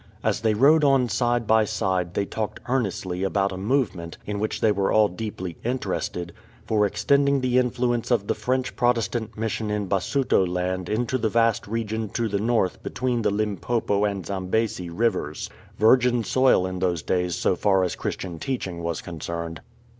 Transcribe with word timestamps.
As 0.23 0.41
they 0.41 0.55
rode 0.55 0.83
on 0.83 1.09
side 1.09 1.45
by 1.45 1.63
side 1.63 2.15
they 2.15 2.25
talked 2.25 2.59
earnestly 2.67 3.21
about 3.21 3.51
a 3.51 3.55
movement, 3.55 4.17
in 4.25 4.39
which 4.39 4.59
they 4.59 4.71
were 4.71 4.91
all 4.91 5.07
deeply 5.07 5.57
interested, 5.63 6.33
for 6.65 6.87
extending 6.87 7.39
the 7.39 7.59
influence 7.59 8.09
of 8.09 8.25
the 8.25 8.33
French 8.33 8.75
Protestant 8.75 9.37
Mission 9.37 9.69
in 9.69 9.85
Basutoland 9.85 10.89
into 10.89 11.19
the 11.19 11.29
vast 11.29 11.67
region 11.67 12.09
to 12.15 12.27
the 12.27 12.39
north 12.39 12.81
between 12.81 13.21
the 13.21 13.29
Limpopo 13.29 14.03
and 14.03 14.25
Zambesi 14.25 14.89
rivers— 14.89 15.51
virgin 15.77 16.23
soil 16.23 16.65
in 16.65 16.79
those 16.79 17.03
days 17.03 17.35
so 17.35 17.55
far 17.55 17.83
as 17.83 17.95
Christian 17.95 18.39
teaching 18.39 18.81
was 18.81 19.01
concerned. 19.01 19.61